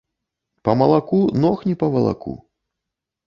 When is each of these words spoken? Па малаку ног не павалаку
Па 0.67 0.71
малаку 0.79 1.19
ног 1.45 1.57
не 1.71 1.75
павалаку 1.83 2.33